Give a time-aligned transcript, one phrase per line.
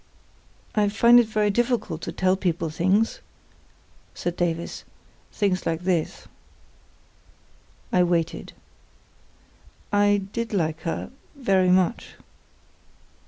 [0.73, 3.19] "I find it very difficult to tell people things,"
[4.15, 4.83] said Davies,
[5.31, 6.27] "things like this."
[7.93, 8.53] I waited.
[9.93, 12.15] "I did like her—very much."